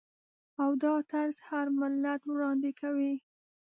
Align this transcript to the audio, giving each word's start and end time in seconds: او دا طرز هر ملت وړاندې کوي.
او 0.61 0.71
دا 0.83 0.93
طرز 1.11 1.37
هر 1.49 1.65
ملت 1.79 2.21
وړاندې 2.25 2.71
کوي. 2.81 3.13